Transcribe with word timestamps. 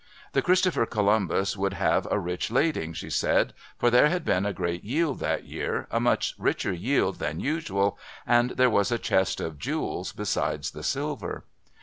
The 0.33 0.41
Christopher 0.41 0.87
Columbus 0.87 1.55
would 1.55 1.73
have 1.73 2.07
a 2.09 2.17
rich 2.17 2.49
lading, 2.49 2.93
she 2.93 3.11
said, 3.11 3.53
for 3.77 3.91
there 3.91 4.09
had 4.09 4.25
been 4.25 4.47
a 4.47 4.51
great 4.51 4.83
yield 4.83 5.19
that 5.19 5.43
year, 5.43 5.85
a 5.91 5.99
much 5.99 6.33
richer 6.39 6.73
yield 6.73 7.17
than 7.19 7.39
usual, 7.39 7.99
and 8.25 8.49
there 8.49 8.67
was 8.71 8.91
a 8.91 8.97
chest 8.97 9.39
of 9.39 9.59
jewels 9.59 10.11
besides 10.11 10.71
the 10.71 10.81
silver. 10.81 11.43